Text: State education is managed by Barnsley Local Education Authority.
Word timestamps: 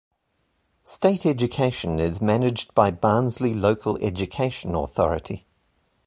State 0.83 1.27
education 1.27 1.99
is 1.99 2.19
managed 2.19 2.73
by 2.73 2.89
Barnsley 2.89 3.53
Local 3.53 3.99
Education 4.03 4.73
Authority. 4.73 5.45